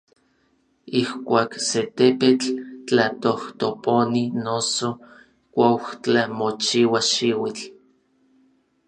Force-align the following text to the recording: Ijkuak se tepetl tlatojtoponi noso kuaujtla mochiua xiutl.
Ijkuak 0.99 1.51
se 1.67 1.81
tepetl 1.95 2.49
tlatojtoponi 2.87 4.23
noso 4.45 4.89
kuaujtla 5.53 6.21
mochiua 6.37 6.99
xiutl. 7.11 7.63